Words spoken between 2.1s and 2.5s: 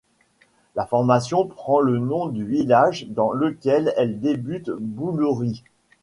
du